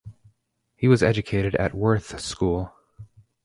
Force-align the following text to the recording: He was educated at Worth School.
He 0.75 0.87
was 0.87 1.03
educated 1.03 1.53
at 1.57 1.75
Worth 1.75 2.19
School. 2.19 2.73